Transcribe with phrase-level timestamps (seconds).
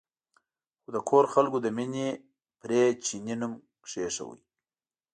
[0.81, 2.07] خو د کور خلکو له مینې
[2.61, 3.53] پرې چیني نوم
[3.89, 4.39] کېښود.